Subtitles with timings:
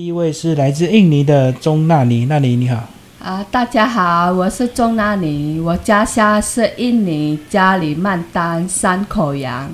[0.00, 2.84] 第一位是来自印尼的钟纳尼，纳尼你好。
[3.22, 9.70] 啊，大家好，我是钟纳尼，我家乡是印尼加里曼丹山口洋，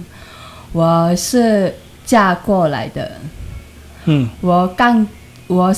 [0.72, 1.72] 我是
[2.04, 3.12] 嫁过来的。
[4.06, 5.06] 嗯，我刚
[5.46, 5.72] 我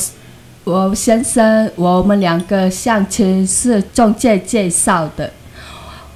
[0.65, 5.31] 我先生，我们两个相亲是中介介绍的。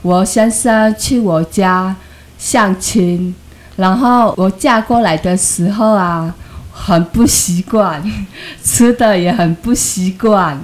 [0.00, 1.94] 我先生去我家
[2.38, 3.34] 相亲，
[3.76, 6.34] 然后我嫁过来的时候啊，
[6.72, 8.02] 很不习惯，
[8.64, 10.60] 吃的也很不习惯。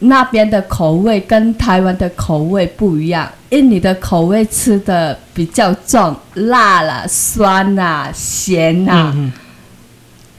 [0.00, 9.32] 那边的口味跟台湾的口味不一样，印尼的口味吃的比较重，辣啦、酸啦、咸啦，嗯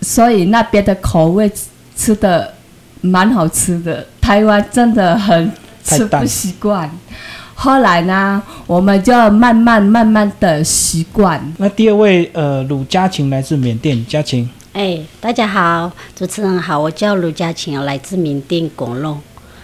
[0.01, 2.53] 所以那边的口味吃吃的
[3.01, 4.05] 蛮好吃的。
[4.21, 5.51] 台湾真的很
[5.83, 6.89] 吃不习惯，
[7.59, 11.41] 后来呢，我们就慢慢慢慢的习惯。
[11.57, 14.47] 那第二位呃鲁佳琴来自缅甸，佳琴。
[14.73, 19.19] 哎，大家好，主持人好，我叫鲁佳琴，来自缅甸广隆，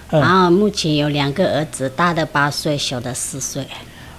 [0.10, 3.64] 嗯然后目前有两个儿子，大的八岁，小的四岁。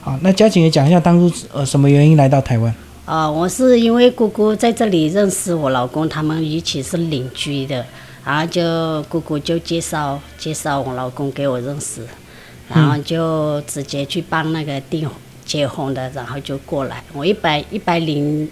[0.01, 2.73] 好，那佳琴也讲一下当初呃什么原因来到台湾？
[3.07, 7.85] 呃，我是因为姑姑在这里认识我老公，他们一起是邻居的，
[8.25, 12.07] 然后就姑姑就介绍介绍我老公给我认识，
[12.69, 15.09] 然后就直接去帮那个订
[15.45, 17.03] 结婚的，然后就过来。
[17.13, 18.49] 我一百一百零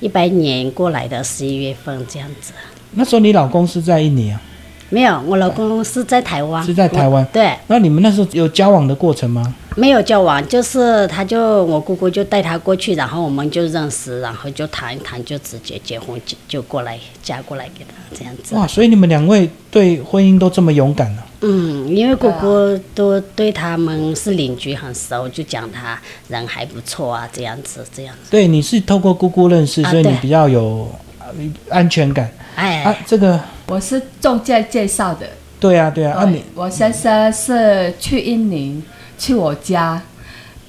[0.00, 2.52] 一百年过来的十一月份这样子。
[2.92, 4.40] 那时候你老公是在印尼啊？
[4.88, 6.64] 没有，我老公是在台湾。
[6.64, 9.54] 是在台湾对，那你们那时候有交往的过程吗？
[9.74, 18.54] 没有交往，就是他就我姑姑就带他过去，然后我们就认识，然后就谈一谈，就直接结婚，就就过来嫁过来给他这样子。
[18.54, 28.30] 哇，所以你们两位对婚姻都这么勇敢呢、嗯，因为姑姑都对他们是邻居很熟，就讲他人还不错啊，这样子这样子。
[28.30, 31.26] 对，你是透过姑姑认识，啊所以你比较有呃
[31.68, 32.96] 安全感哎，啊。
[33.06, 35.28] 这个我是中介介绍的，
[35.60, 38.82] 对啊，对啊，啊你我先生是去印尼，
[39.18, 40.00] 去我家，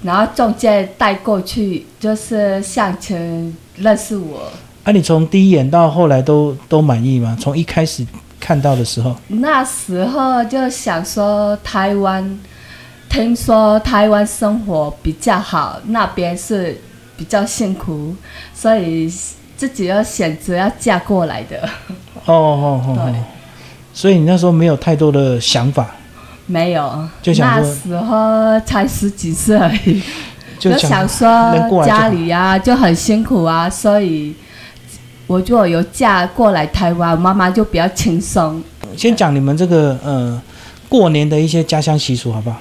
[0.04, 4.52] 然后中介带过去，就是相亲认识我。
[4.84, 7.38] 啊你从第一眼到后来都都满意吗？
[7.40, 8.06] 从一开始
[8.48, 12.40] 看到的时候，那时候就想说台湾，
[13.10, 16.80] 听说台湾生活比较好，那边是
[17.18, 18.16] 比较辛苦，
[18.54, 19.14] 所以
[19.58, 21.60] 自己要选择要嫁过来的。
[22.24, 23.04] 哦哦哦对。
[23.12, 23.16] 哦，
[23.94, 25.86] 所以你那时候没有太多的想法，
[26.46, 29.58] 没有，那就想那时候才十几岁。
[29.58, 30.02] 而已，
[30.58, 31.28] 就就想说
[31.86, 34.34] 家里啊就很辛苦啊，所以
[35.28, 38.64] 我就有嫁过来台湾，妈妈就比较轻松。
[38.96, 40.42] 先讲你们这个呃
[40.90, 42.58] 过年的一些家乡习俗好不好？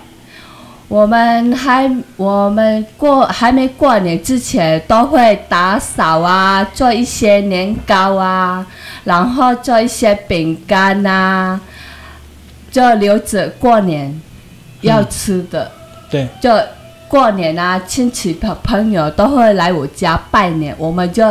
[0.89, 8.65] 我们还我们过还没过年之前，都会打扫啊，做一些年糕啊，
[9.03, 11.61] 然后做一些饼干啊，
[12.71, 14.21] 就留着过年
[14.83, 15.69] 要吃的。
[16.09, 16.51] 对，就
[17.09, 21.25] 过年啊，亲戚朋朋友都会来我家拜年，我们就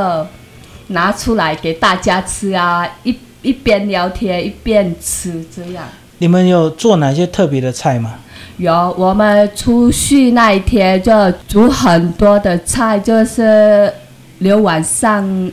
[0.87, 5.83] 拿出来给大家吃啊，一一边聊天一边吃，这样。
[6.17, 8.15] 你们有做哪些特别的菜吗？
[8.57, 11.11] 有，我们出去那一天就
[11.47, 13.91] 煮很多的菜，就是
[14.39, 15.51] 留晚上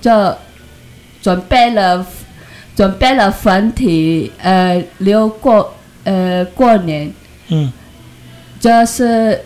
[0.00, 0.34] 就
[1.20, 2.06] 准备了
[2.76, 5.74] 准备了粉体，呃，留过
[6.04, 7.12] 呃过年
[7.48, 7.72] 嗯，
[8.60, 9.40] 就是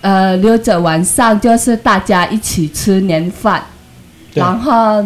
[0.00, 3.73] 呃留着晚上就是大家一起吃年饭，对
[4.34, 5.04] 然后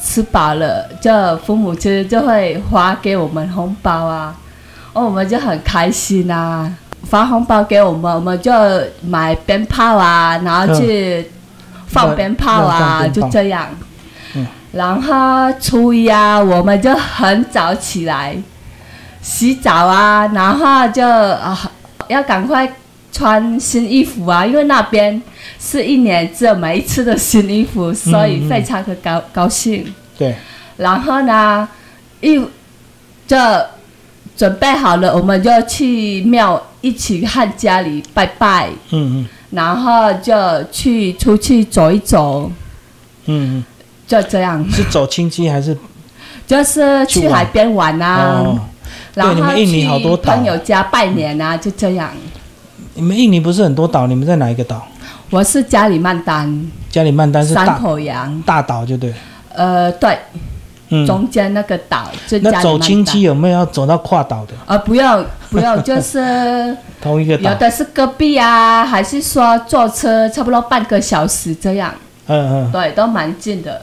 [0.00, 4.34] 吃饱了，就父母亲就会发给我们红包啊，
[4.92, 6.72] 哦，我们就很开心啊，
[7.04, 8.52] 发红包给我们，我们就
[9.02, 11.30] 买鞭炮啊，然后去
[11.86, 13.66] 放鞭炮啊，就这样。
[14.34, 14.46] 嗯。
[14.72, 18.36] 然后初一啊，我们就很早起来
[19.20, 21.58] 洗澡啊，然后就啊
[22.06, 22.72] 要赶快
[23.12, 25.20] 穿新衣服啊，因为那边
[25.58, 29.92] 是一年只有买一次的新衣服，所以非常的高高兴。
[30.16, 30.34] 对，
[30.76, 31.68] 然后呢，
[32.20, 32.40] 一
[33.26, 33.36] 就
[34.36, 39.28] 准备好了，我们就去庙一起和家里拜拜，嗯嗯。
[39.50, 40.34] 然后就
[40.70, 42.50] 去出去走一走，
[43.26, 43.64] 嗯嗯。
[44.06, 44.60] 就这样。
[44.60, 45.76] 嗯，，是走亲戚还是？
[46.46, 48.58] 就是去海边玩啊，哦，
[49.14, 52.10] 然后去好多朋友家拜年啊，就这样。
[53.00, 54.06] 你们印尼不是很多岛？
[54.06, 54.86] 你们在哪一个岛？
[55.30, 59.14] 我是加里曼丹加里曼丹是山大口洋，大岛，就对。
[59.54, 60.18] 呃，对，
[60.90, 64.52] 嗯，中间那个岛就那走加里曼丹亲戚有没有要走到跨岛的？
[64.66, 67.56] 呃，不要不要， 就是同一个岛有。
[67.56, 71.94] 的是隔壁啊，还是说坐车差不多半个小时这样，
[72.26, 72.70] 嗯嗯。
[72.70, 73.80] 对，都蛮近的。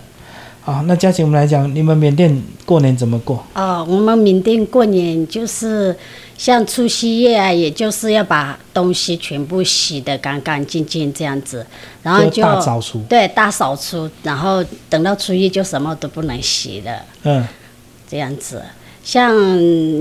[0.67, 3.41] 好，那嘉琪，我们来讲，你们缅甸过年怎么过？
[3.53, 5.95] 哦，我们缅甸过年就是
[6.37, 11.65] 像除夕夜啊，也就是要把东西全部洗得干干净净这样子，
[12.03, 13.01] 然后就大扫除。
[13.07, 17.47] 对大扫除，然后等到初一就什么都不能洗了，嗯，
[18.05, 18.61] 这样子。
[19.05, 19.33] 像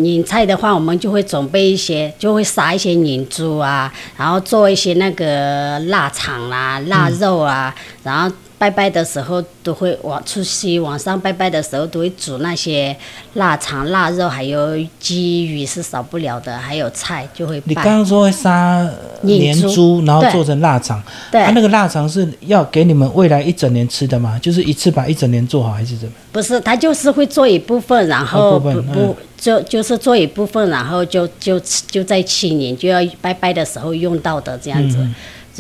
[0.02, 7.72] 年菜的话，我们就会准备一些，就会杀一些年猪啊，然后做一些那个腊肠啦、腊肉啊，
[8.02, 12.96] 然后拜拜的时候都会往除夕晚上拜拜的时候都会煮那些
[13.34, 17.84] 腊肠、腊肉，还有鸡鱼是少不了的，还有菜就会你刚。
[17.84, 18.88] 刚说会杀
[19.22, 24.38] 年猪，然后做成腊肠，对啊，那个腊肠是要给你们未来一整年吃的吗？
[24.40, 26.14] 就是一次把一整年做好，还是怎么？
[26.32, 34.98] 不是，他就是会做一部分，然后不不就就是做一部分，然后就就就在七年就要拜拜的时候用到的这样子，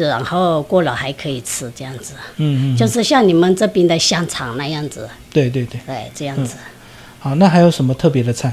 [0.04, 5.80] 然后过了还可以吃这样子，嗯嗯，就是像你们这边的香肠那样子，对对对。
[5.86, 6.56] 对，这样子。
[7.18, 8.52] 好，那还有什么特别的菜？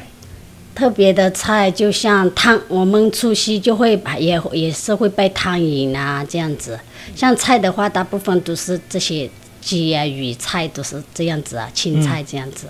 [0.76, 6.80] 特别的菜就像汤，我们除夕就会把也也是会拜汤饮啊这样子。
[7.16, 9.30] 像菜的话，大部分都是这些
[9.62, 12.66] 鸡啊、鱼菜都是这样子啊，青菜这样子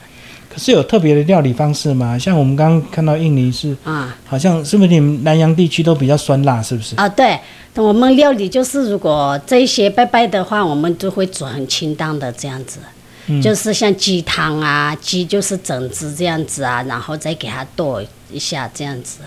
[0.53, 2.15] 可是有特别的料理方式吗？
[2.15, 4.15] 像我们刚刚看到印尼是，啊。
[4.23, 6.95] 好像是不是你们南洋地区都比较酸辣，是不是？
[6.95, 7.39] 啊，对，
[7.73, 12.79] 我们料理就是如果这些拜拜的话，我们都会煮很清淡的这样子，
[13.25, 17.99] 嗯就是像鸡汤啊，鸡就是整只这样子啊，然后再给它剁
[18.31, 19.21] 一下这样子。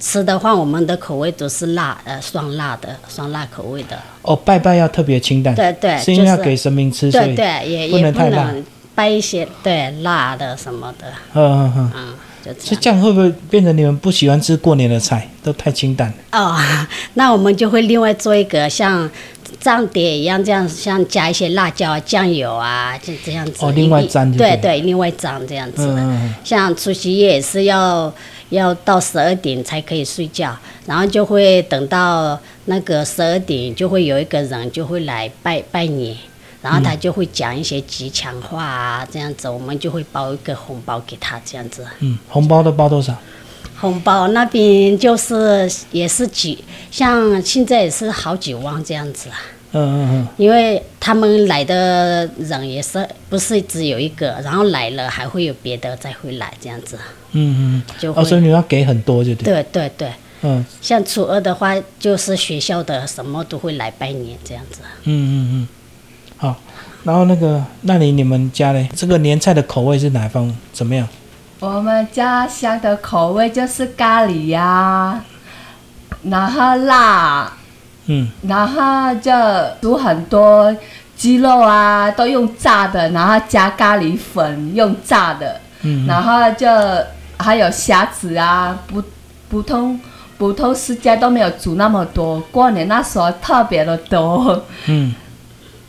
[0.00, 3.98] 吃的话，我们的口味都是辣，呃，酸辣的，酸辣口味的。
[4.22, 8.64] 哦，拜拜要特别清淡，对对，是因为要给神明吃，所以对对，也不也不能
[8.98, 11.92] 拜一些对辣的什么的，嗯嗯嗯。
[11.94, 12.14] 嗯，
[12.44, 12.80] 就这样。
[12.80, 16.14] 这样会不会变成你们不喜欢吃过年的菜，都太清淡了？
[16.32, 16.58] 哦，
[17.14, 19.08] 那我们就会另外做一个像
[19.62, 23.64] 蘸碟一样，这样像加一些辣椒啊、酱油啊，就这样子。
[23.64, 25.96] 哦另外一蘸就对对对，另外蘸这样子。
[26.42, 28.12] 像除夕夜也是要
[28.48, 30.56] 要到十二点才可以睡觉，
[30.86, 36.16] 然后就会等到那个十二点，就会有一个人就会来拜拜年。
[36.60, 41.86] 然后他就会讲一些吉祥话啊，这样子，我们就会包一个红包给他，这样子。
[42.00, 43.14] 嗯，红包都包多少？
[43.80, 49.38] 红包那边就是也是几，像现在也是好几万这样子啊，
[49.70, 56.98] 嗯嗯嗯因为他们来的人也是不是只有一个，然后来了还会有别的再会来这样子，
[57.30, 57.82] 嗯嗯嗯。
[58.00, 59.44] 就会、哦，所以你要给很多，就对。
[59.44, 60.12] 对对对，
[60.42, 64.80] 嗯像初二的话就是学校的什么都会来拜年这样子。
[65.04, 65.68] 嗯嗯嗯。
[67.04, 70.54] 好，然后那个，那你你们家嘞，这个年菜的口味是哪方？
[70.72, 71.06] 怎么样？
[71.60, 75.20] 我们家乡的口味就是咖喱呀、
[76.22, 77.52] 然后辣，
[78.06, 78.30] 嗯。
[78.42, 79.32] 然后就
[79.80, 80.74] 煮很多
[81.16, 86.06] 鸡肉啊，都用炸的，然后加咖喱粉用炸的，嗯。
[86.06, 86.68] 然后就
[87.36, 89.02] 还有虾子啊，不
[89.48, 89.98] 普通
[90.36, 94.64] 普通时间都没有煮那么多，过年那时候特别的多。
[94.86, 95.14] 嗯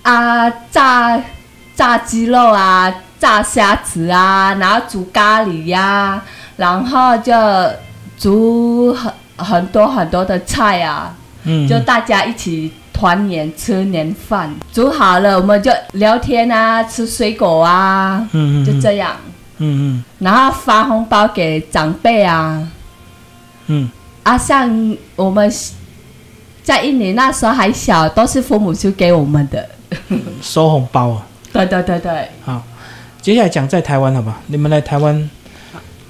[0.01, 1.21] 啊，炸
[1.75, 6.21] 炸鸡肉啊，炸虾子啊，然后煮咖喱呀、
[6.57, 7.33] 然后就
[8.17, 11.15] 煮很很多很多的菜啊。
[11.43, 19.15] 嗯，就大家一起团圆吃年饭，煮好了我们就聊天啊，吃水果啊，嗯嗯就这样，
[19.59, 20.03] 嗯嗯。
[20.19, 22.67] 然后发红包给长辈啊，
[23.67, 23.89] 嗯。
[24.23, 25.51] 啊，像我们
[26.61, 29.78] 在印尼那时候还小，都是父母就给我们的，嗯，
[30.41, 31.25] 收红包啊。
[31.51, 32.63] 对对对对，好，
[33.21, 34.39] 接下来讲在台湾好吧？
[34.47, 35.29] 你们来台湾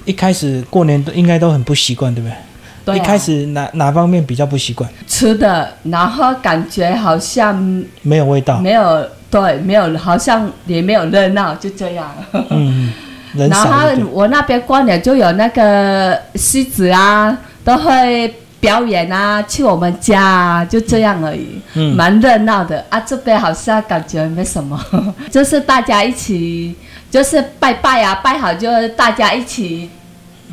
[0.05, 2.35] 一开始过年都应该都很不习惯，对不对？
[2.85, 4.89] 对、啊，一开始哪哪方面比较不习惯？
[5.07, 7.55] 吃的，然后感觉好像
[8.01, 8.59] 没有味道。
[8.59, 12.11] 没有对，没有，好像也没有热闹，就这样。
[12.49, 12.91] 嗯，
[13.35, 13.51] 然。
[13.51, 22.99] 后我那边过年就有那个狮子啊，都会表演啊，去我们家啊，就这样而已，嗯蛮热闹的啊。
[22.99, 24.79] 这边好像感觉没什么，
[25.31, 26.75] 就是大家一起，
[27.09, 29.89] 就是拜拜啊，拜好就大家一起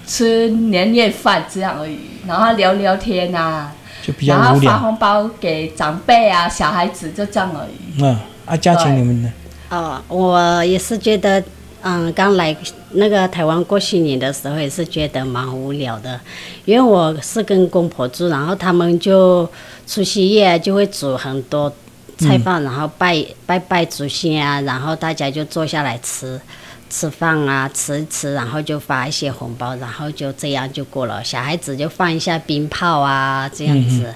[0.06, 3.72] 吃年夜饭这样而已，然后聊聊天啊，
[4.02, 4.78] 就比较然后发。
[4.78, 8.02] 红包给长辈啊、小孩子，就这样而已。
[8.02, 9.32] 嗯，啊，家庭对你们呢？
[9.68, 11.42] 哦，我也是觉得，
[11.88, 12.54] 嗯，刚来
[12.94, 16.18] 那个台湾过新年的时候，也是觉得蛮无聊的，
[16.64, 19.48] 因为我是跟公婆住，然后他们就
[19.86, 21.72] 除夕夜就会煮很多
[22.18, 26.40] 菜饭，然后拜拜拜祖先啊，然后大家就坐下来吃。
[26.88, 31.22] 吃饭啊，吃一吃，然后就发一些红包，然后就这样就过了。
[31.22, 34.14] 小孩子就放一下鞭炮啊，这样子，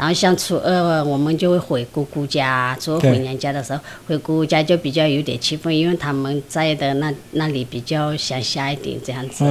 [0.00, 9.44] 然后像初二我们就会回姑姑家，初二回娘家的时候，回姑姑家就比较有点气氛，因为他们在的那那里比较乡下一点这样子，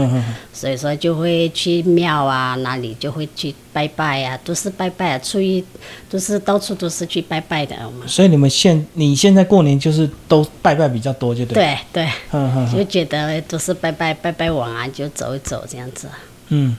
[0.52, 5.64] 所以说就会去庙啊哪里就会去拜拜啊，都是拜拜啊，初一
[6.10, 8.08] 都是到处都是去拜拜的我们。
[8.08, 16.10] 所以你们现你现在过年就是都拜拜比较多，就对。，对对，嗯嗯就觉得都是拜拜拜拜完啊，就走一走这样子。
[16.48, 16.76] 嗯，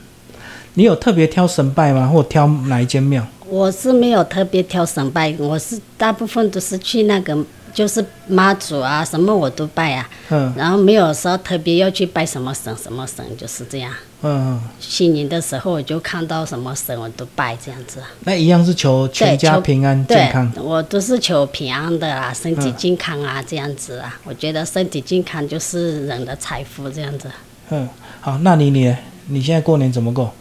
[0.73, 2.05] 你有特别挑神拜吗？
[2.07, 3.25] 或挑哪一间庙？
[3.51, 7.37] 我是没有特别挑神拜，我是大部分都是去那个
[7.73, 13.93] 就是妈祖啊什么我都拜啊，嗯然后没有说特别要去拜什么神什么神，就是这样。
[14.21, 18.01] 嗯嗯，新年的时候我就看到什么神我都拜这样子。
[18.21, 24.17] 那一样是求全家平安健康。，我都是求平安的啦，身体嗯健康啊，这样子啊。
[24.23, 27.29] 我觉得身体健康就是人的财富，这样子。
[27.69, 27.89] 嗯，
[28.21, 28.95] 好，那你你
[29.27, 30.33] 你现在过年怎么过？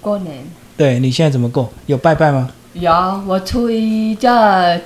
[0.00, 0.44] 过年
[0.76, 1.70] 对你现在怎么过？
[1.86, 2.50] 有拜拜吗？
[2.74, 2.92] 有
[3.26, 4.28] 我初一就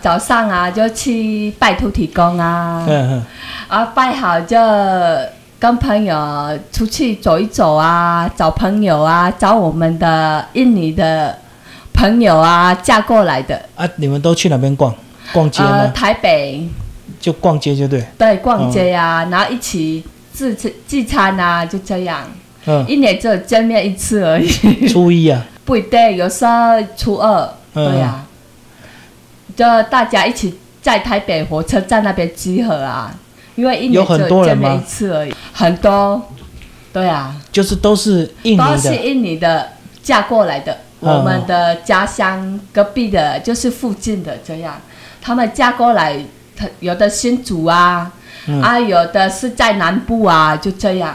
[0.01, 3.23] 早上啊就去拜土地公啊，嗯嗯
[3.67, 4.57] 啊拜好就
[5.59, 11.37] 跟朋友出去走一走啊，找朋友啊，找我们的印尼的
[11.93, 14.95] 朋友啊嫁过来的，啊，你们都去哪边逛？
[15.33, 15.93] 逛街呃吗？
[15.93, 16.65] 台北
[17.19, 18.05] 就逛街就对。
[18.17, 22.23] 对逛街啊，然后一起自吃聚餐啊，就这样，
[22.67, 24.49] 嗯，一年只有见面一次而已，
[24.89, 25.45] 初一啊。
[25.71, 26.53] 不一定，有时候
[26.97, 28.27] 初二，嗯对呀、
[29.55, 33.15] 就大家一起在台北火车站那边集合啊，
[33.55, 36.29] 因为一有很年只多人吗有见面一次而已，很多，
[36.93, 39.69] 对啊，就是都是印都尼的，是印尼的
[40.03, 44.75] 嫁过来的，嗯我们的家乡隔壁的，就是附近的这样，
[45.23, 46.19] 他们嫁过来，
[46.57, 48.11] 他有的新竹啊，
[48.47, 48.61] 嗯。
[48.61, 51.15] 啊，有的是在南部啊，就这样。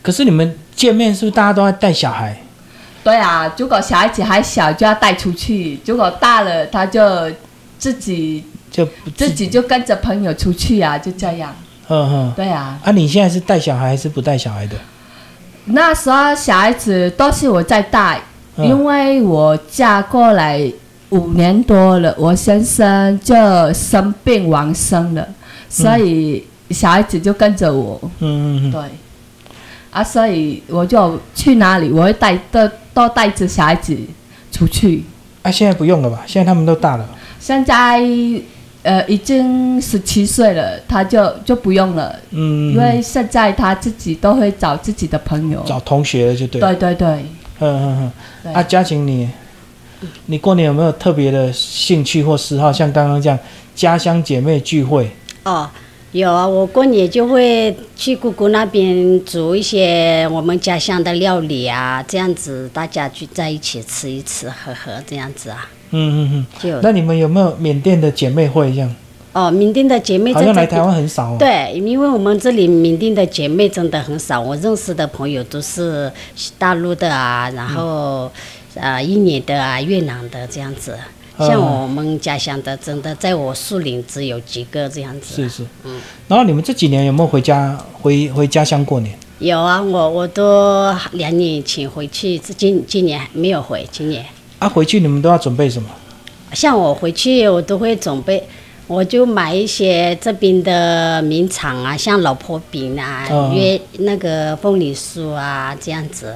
[0.00, 2.40] 可是你们见面是不是大家都在带小孩？
[3.04, 7.00] 对啊，如果小孩子还小就要带出去，如果大了他就
[7.78, 8.86] 自己就
[9.16, 11.54] 自己就跟着朋友出去啊，就这样。
[11.88, 12.32] 嗯哼。
[12.36, 14.76] 对啊，啊，你现在是带小孩还是不带小孩的？
[15.66, 18.20] 那时候小孩子都是我在带，
[18.56, 20.70] 嗯因为我嫁过来
[21.10, 23.34] 五年多了，我先生就
[23.72, 25.26] 生病往生了，
[25.70, 27.98] 所以小孩子就跟着我。
[28.18, 28.70] 嗯嗯嗯。
[28.70, 28.80] 对，
[29.90, 33.96] 啊，所以我就去哪里，我会带都都带着小孩子
[34.50, 35.04] 出去。
[35.42, 36.24] 啊，现在不用了吧？
[36.26, 37.08] 现在他们都大了。
[37.38, 38.00] 现在
[38.82, 42.72] 呃已经十七岁了，他就就不用了，嗯。
[42.72, 45.62] 因为现在他自己都会找自己的朋友。
[45.64, 46.60] 找同学了就对。
[46.60, 47.22] 对对对，嗯
[47.60, 48.12] 嗯
[48.44, 48.52] 嗯。
[48.52, 49.30] 啊，嘉晴你，
[50.26, 52.72] 你过年有没有特别的兴趣或嗜好？
[52.72, 53.38] 像刚刚这样
[53.76, 55.08] 家乡姐妹聚会，
[55.44, 55.70] 哦，
[56.12, 66.80] 有啊，我过年就会去姑姑那边煮一些我们家乡的料理啊，这样子大家聚在一起吃一吃，喝喝这样子啊，嗯嗯嗯。
[66.82, 68.96] 那你们有没有缅甸的姐妹会这样？
[69.34, 70.80] 哦，缅甸的姐妹好像来台。
[70.80, 71.36] 湾很少哦。
[71.38, 76.10] 对，因为我们这里缅甸的姐妹真的很少，我认识的朋友都是
[76.56, 78.32] 大陆的啊，然后
[78.74, 80.96] 呃印尼的啊、越南的这样子。
[81.38, 85.34] 像嗯我们家乡的，真的在我树林只有几个这样子。
[85.34, 85.62] 是是。
[85.84, 89.16] 嗯然后你们这几年有没有回家回回家乡过年？
[89.38, 93.86] 有啊，我我都两年前回去，今今年还没有回。
[93.92, 94.26] 今年
[94.58, 95.88] 啊，回去你们都要准备什么？
[96.52, 98.42] 像我回去，我都会准备，
[98.88, 106.34] 我就买一些这边的名产啊，像老婆饼啊、嗯约那个凤梨酥啊这样子。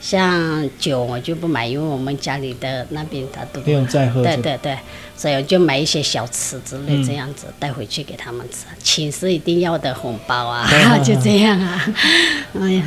[0.00, 4.22] 像酒我就不买，因为我们家里的那边他都不用再喝。
[4.22, 4.76] 对对对，
[5.16, 8.66] 所以我就买一些小吃之类嗯这样子带回去给他们吃。
[8.82, 11.94] 寝室一定要的红包啊嗯， 就这样啊。
[12.60, 12.84] 哎呀，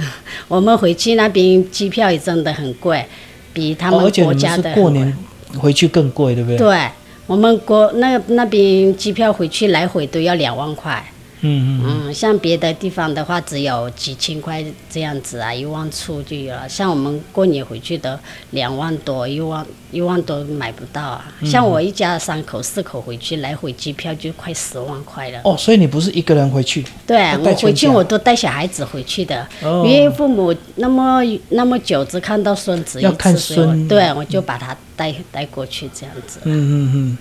[0.48, 3.06] 我们回去那边机票也真的很贵，
[3.54, 5.18] 比他们国家的是过年
[5.58, 6.58] 回去更贵，对不对？
[6.58, 6.88] 对，
[7.28, 11.04] 我们国那那边机票回去来回都要两万块。
[11.42, 16.68] 嗯嗯嗯，像别的地方的话，只有几千块这样子啊，一万出就有了。
[16.68, 18.20] 像我们过年回去的
[18.52, 21.34] 两万多，一万一万多买不到啊。
[21.42, 25.40] 嗯像我一家三口四口回去，来回机票就快十万块了。
[25.44, 26.84] 哦，所以你不是一个人回去？
[27.08, 36.40] 对我回去我都带小孩子回去的，哦因为父母那么那么久只看到孙子一次，要看孙对我就把他带带过去这样子。
[36.44, 37.18] 嗯嗯嗯。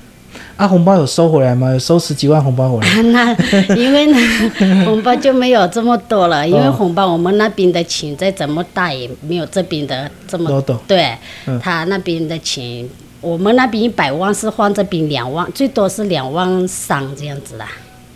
[0.56, 1.70] 啊，红包有收回来吗？
[1.70, 3.02] 有收十几万红包回来？
[3.02, 4.18] 那因为呢，
[4.84, 11.16] 红包就没有这么多了，因为哦红包我们那边的钱再怎么大也没有这边的这么多对，
[11.46, 12.88] 嗯他那边的钱，
[13.20, 17.66] 我们那边一百万是换这边两万，最多是两万三这样子啦，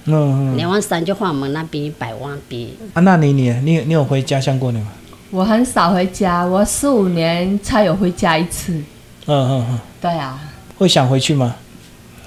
[0.07, 0.15] 嗯
[0.55, 0.57] 嗯。
[0.57, 2.75] 两万三就换我们那边一百万比。
[2.95, 4.91] 啊，那你你你你有回家乡过年吗？
[5.31, 8.73] 我很少回家，我四五年才有回家一次。
[8.73, 8.85] 嗯
[9.27, 10.39] 嗯嗯，对啊，
[10.77, 11.55] 会想回去吗？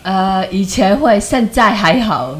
[0.05, 2.38] 呃，以前会，现在还好。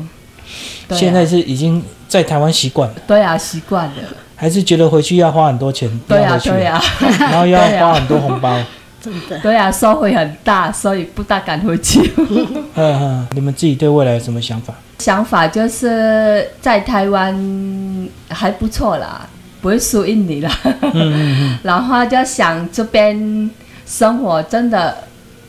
[0.88, 3.94] 对啊现在是已经在台湾习惯了，对啊，习惯了。
[4.36, 5.90] 还是觉得回去要花很多钱？
[6.08, 6.80] 对啊，对啊，
[7.18, 8.62] 然后又要花很多红包。
[9.02, 9.40] 真的。
[9.40, 12.14] 对啊，收回很大，所以不大敢回去。
[12.20, 14.76] 嗯嗯，你们自己对未来有什么想法？
[15.00, 19.28] 想法就是在台湾还不错啦，
[19.60, 20.52] 不会输印尼啦。
[20.64, 23.50] 嗯嗯 然后就想这边
[23.88, 24.96] 生活真的、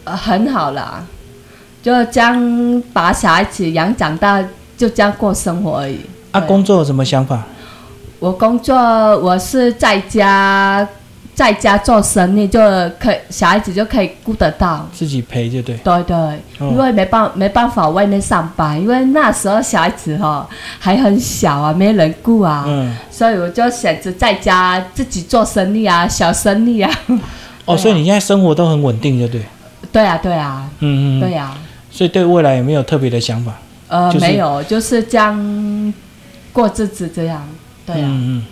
[0.05, 1.05] 呃很好啦，
[1.87, 4.43] 就这样把小孩子养长大，
[4.77, 5.95] 就这样过生活而已。
[5.95, 6.03] 嗯。
[6.33, 7.45] 啊，工作有什么想法？
[8.19, 8.77] 我工作
[9.21, 10.85] 我是在家，
[11.33, 12.59] 在家做生意就
[12.99, 14.85] 可以，小孩子就可以顾得到。
[14.93, 15.77] 自己陪就对。
[15.77, 16.17] 对对，
[16.59, 20.45] 哦因为没办没办法外面上班，因为那时候小孩子哈、
[20.81, 22.97] 还很小啊，没人顾啊，嗯。
[23.13, 26.91] 所以我就选择在家自己做生意啊，小生意啊。
[27.65, 29.41] 哦，所以你现在生活都很稳定，就对。
[29.93, 31.21] 对啊，对啊，嗯嗯。
[31.21, 31.33] 对。
[31.33, 31.57] 啊，
[31.97, 33.59] 所以对未来有没有特别的想法？
[33.89, 35.95] 呃，就是没有，就是将
[36.53, 37.49] 过日子这样。
[37.87, 38.47] 对啊，嗯嗯。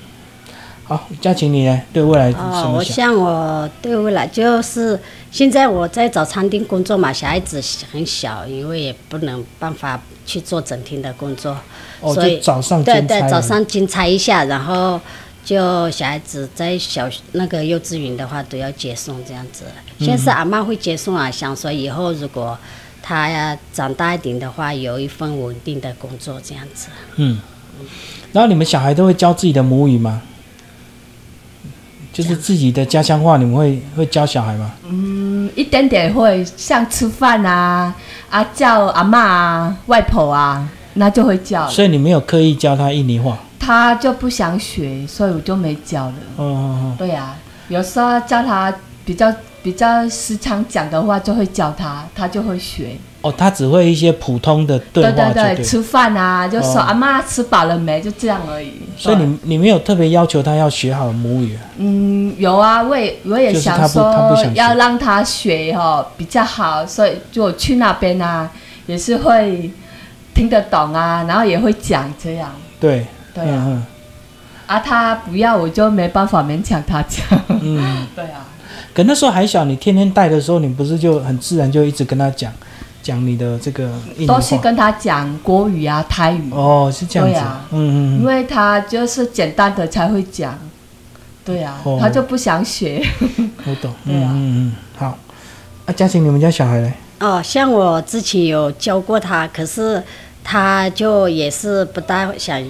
[0.84, 1.78] 好，嘉晴你呢？
[1.92, 2.94] 对未来什哦，我么想？
[2.94, 4.98] 像我对未来就是
[5.30, 11.54] 现在我在早餐店工作嘛，小孩子很小，因为也不能办法去做整天的工作，
[12.00, 14.98] 哦，所以就早上对对，早上兼差一下，然后
[15.44, 19.64] 就小孩子在小那个幼稚园的话都要接送这样子。
[19.98, 22.58] 嗯现在是阿妈会接送啊，想说以后如果
[23.06, 26.88] 他呀长大一点的话，有一份稳定的工作这样子。
[27.16, 27.38] 嗯。
[28.32, 30.22] 然后你们小孩都会教自己的母语吗？
[32.12, 34.70] 就是自己的家乡话，你们会会教小孩吗？
[34.84, 37.94] 嗯，一点点会，像吃饭啊，
[38.30, 41.68] 啊叫阿妈啊、外婆啊，那就会叫。
[41.68, 43.36] 所以你没有刻意教他印尼话。
[43.58, 46.14] 他就不想学，所以我就没教了。
[46.36, 47.34] 哦哦对呀、
[47.68, 48.72] 有时候教他
[49.04, 49.34] 比较
[49.64, 52.98] 比较时常讲的话，就会教他，他就会学。
[53.22, 55.64] 哦，哦，他只会一些普通的对对对对。
[55.64, 58.82] 吃饭啊，就说、哦阿妈吃饱了没，就这样而已。
[58.98, 61.62] 所以你你没有特别要求他要学好母语啊。
[61.78, 68.50] 嗯有啊，我也我也想说要让他学哦比较好，所以就我去那边啊
[68.84, 69.70] 也是会
[70.34, 72.52] 听得懂啊，然后也会讲这样。
[72.78, 73.06] 对。
[73.32, 73.86] 对啊，嗯
[74.66, 77.24] 啊他不要我就没办法勉强他讲。
[77.48, 78.06] 嗯嗯。
[78.14, 78.44] 对啊。
[78.94, 82.52] 可那时候还小，你天天带的时候，你不是就很自然就一直跟他讲
[83.02, 84.26] 讲你的这个印？
[84.26, 87.34] 都是跟他讲国语啊、台语，哦，是这样子。
[87.34, 88.20] 对啊嗯嗯嗯。
[88.20, 90.56] 因为他就是简单的才会讲。
[91.44, 93.04] 对啊，哦他就不想学。
[93.66, 93.92] 我懂。
[94.06, 94.72] 对啊嗯嗯嗯。
[94.96, 95.18] 好。
[95.86, 96.92] 啊，嘉晴，你们家小孩嘞？
[97.18, 100.02] 哦，像我之前有教过他，可是
[100.42, 102.62] 他就也是不大想，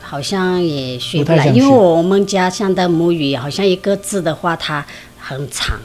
[0.00, 4.84] 好像也学不来，因为我们家乡的母语好像一个字的话，它
[5.22, 5.78] 很长。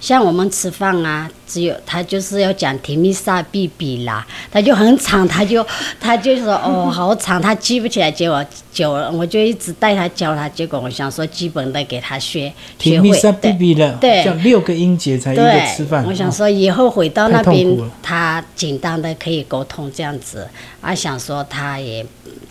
[0.00, 5.62] 像我们吃饭啊，只有他就是要讲提米萨比比啦，他就很长，他就
[6.00, 13.52] 他就说哦好长，他记不起来，结果久了我就一直带他教他，结果我想说基本的给他学学会，提米萨比对。
[13.52, 20.48] 比了，对叫六个音节才一个对吃饭。，我想哦说以后回到那边，他简单的可以沟通这样子。
[20.80, 22.02] 啊，想说他也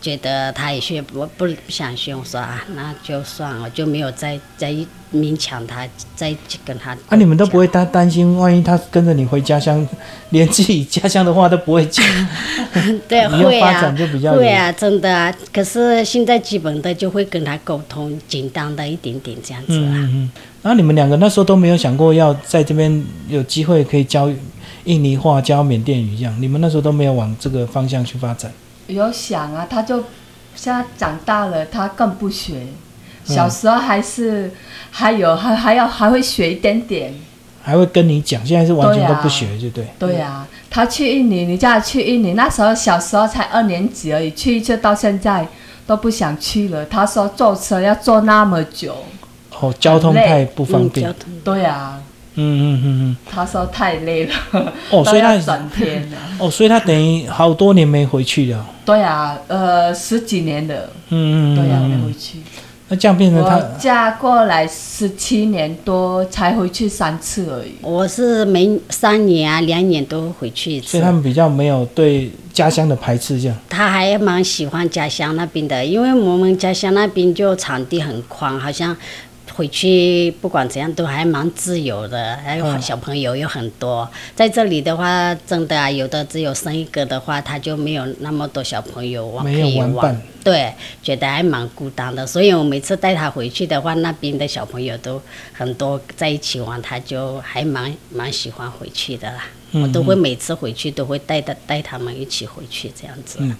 [0.02, 4.74] 觉得他也学不不想学，我说啊，那就算了，就没有再再
[5.14, 6.92] 勉强他，再去跟他。
[7.10, 9.86] 啊，你们都不会担担心，万一他跟着你回家乡，
[10.30, 12.06] 连自己家乡的话都不会讲，
[13.10, 15.34] 对，会啊展就比较有会啊，真的啊。
[15.52, 19.92] 可是现在基本的就会跟他沟通，简单的一点点这样子啊。
[19.92, 20.32] 嗯嗯嗯。
[20.62, 24.30] 然后你们两个那时候都没有想过要在这边有机会可以教
[24.86, 28.50] 印尼话、教缅甸语一样，你们那时候都没有往这个方向去发展。
[28.90, 30.04] 有想啊，他就
[30.56, 32.68] 现在长大了，他更不学。
[33.24, 34.52] 小时候还是
[34.92, 37.14] 还有还还要还会学一点点。
[37.62, 39.86] 还会跟你讲，现在是完全都不学，就对。
[40.00, 45.46] 对呀、他去印尼，你叫他去印尼，那时候小时候才二年级而已，去一次到现在
[45.86, 46.84] 都不想去了。
[46.86, 48.96] 他说坐车要坐那么久。
[49.60, 51.16] 哦，交通太不方嗯，便。
[51.44, 52.00] 对呀、
[52.40, 53.18] 嗯嗯嗯嗯。
[53.30, 54.34] 他说太累了。
[54.90, 56.18] 哦， 所以他都要整天了。
[56.40, 58.66] 哦，所以他等于好多年没回去了。
[58.86, 60.90] 对啊、呃，十几年了。
[61.10, 61.56] 嗯嗯嗯。
[61.56, 62.40] 对呀、嗯没回去。
[62.92, 67.76] 那这样变成他嫁过来十七年多，才回去三次而已。
[67.84, 70.88] 我是每三年啊，两年都回去一次。
[70.88, 73.56] 所以他们比较没有对家乡的排斥，这样。
[73.70, 78.98] 他还蛮喜欢家乡那边的，因为我们家乡那边就场地很宽，好像
[79.54, 84.10] 回去不管怎样都还蛮自由的，还有嗯小朋友有很多。
[84.36, 92.26] 在这里的话，真的啊，有的只有生一个的话，他就没有那么多小朋友玩可没有以玩对，觉得还蛮孤单的。
[92.26, 95.22] 所以我每次带他回去的话，那边的小朋友都
[95.54, 99.46] 很多在一起玩，他就还蛮蛮喜欢回去的啦。
[99.72, 103.38] 嗯我都会每次回去都会带他带他们一起回去这样子。
[103.40, 103.56] 嗯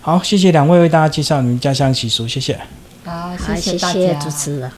[0.00, 2.58] 好，谢谢两位为大家介绍你们家乡习俗，谢谢。
[3.04, 3.92] 好，谢谢大家。
[3.92, 4.70] 谢主持人。